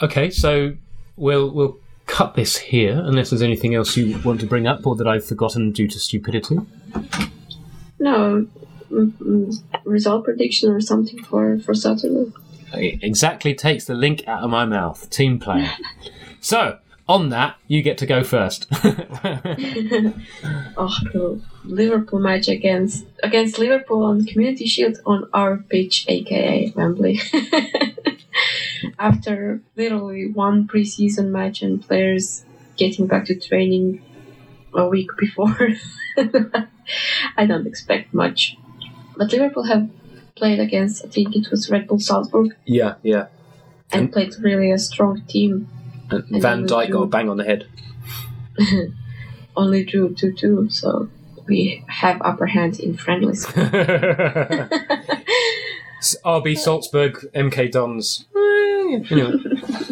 [0.00, 0.76] okay, so
[1.16, 1.78] we'll we'll
[2.08, 5.24] cut this here unless there's anything else you want to bring up or that I've
[5.24, 6.58] forgotten due to stupidity.
[8.00, 8.48] No,
[8.90, 12.32] mm, mm, result prediction or something for for Saturday.
[12.72, 15.08] It exactly takes the link out of my mouth.
[15.10, 15.70] Team player.
[16.40, 16.78] so,
[17.08, 18.66] on that, you get to go first.
[18.72, 18.82] oh,
[21.12, 27.20] the Liverpool match against against Liverpool on Community Shield on our pitch, aka Wembley.
[28.98, 32.44] After literally one preseason match and players
[32.76, 34.02] getting back to training
[34.74, 35.70] a week before,
[37.36, 38.56] I don't expect much.
[39.16, 39.88] But Liverpool have
[40.36, 43.26] played against, I think it was Red Bull Salzburg, yeah, yeah.
[43.90, 45.68] and And- played really a strong team.
[46.10, 47.66] And And Van Dijk got a bang on the head.
[49.56, 51.08] Only drew 2 2, so
[51.46, 53.44] we have upper hand in friendlies.
[56.24, 58.24] RB Salzburg, MK Dons.
[58.34, 58.38] Uh,
[58.88, 59.32] Anyway.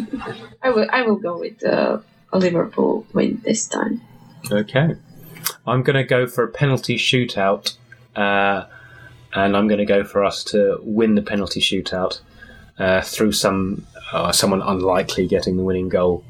[0.61, 1.99] I will I will go with uh,
[2.33, 4.01] a Liverpool win this time.
[4.51, 4.95] Okay.
[5.65, 7.75] I'm going to go for a penalty shootout,
[8.15, 8.65] uh,
[9.33, 12.21] and I'm going to go for us to win the penalty shootout
[12.79, 16.23] uh, through some uh, someone unlikely getting the winning goal.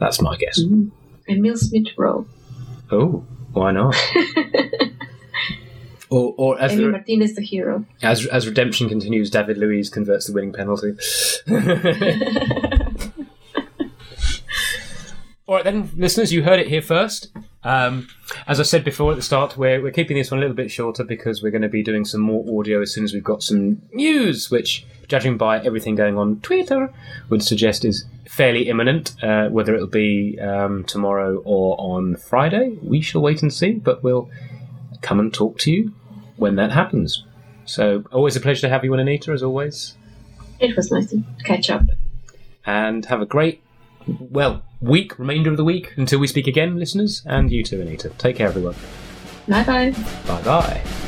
[0.00, 0.58] That's my guess.
[0.58, 0.92] And
[1.28, 2.26] Emile Smith Rowe.
[2.90, 3.94] Oh, why not?
[6.10, 7.84] or, or as, Emi the, Martinez the hero.
[8.02, 10.94] as as redemption continues, David Luiz converts the winning penalty.
[15.48, 17.30] All right, then, listeners, you heard it here first.
[17.64, 18.08] Um,
[18.46, 20.70] as I said before at the start, we're, we're keeping this one a little bit
[20.70, 23.42] shorter because we're going to be doing some more audio as soon as we've got
[23.42, 26.92] some news, which, judging by everything going on Twitter,
[27.30, 29.14] would suggest is fairly imminent.
[29.22, 34.02] Uh, whether it'll be um, tomorrow or on Friday, we shall wait and see, but
[34.02, 34.30] we'll
[35.02, 35.92] come and talk to you
[36.36, 37.24] when that happens.
[37.64, 39.96] So, always a pleasure to have you on Anita, as always.
[40.58, 41.82] It was nice to catch up.
[42.64, 43.62] And have a great,
[44.06, 47.22] well, week, remainder of the week, until we speak again, listeners.
[47.26, 48.10] And you too, Anita.
[48.10, 48.74] Take care, everyone.
[49.46, 49.90] Bye bye.
[50.26, 51.07] Bye bye.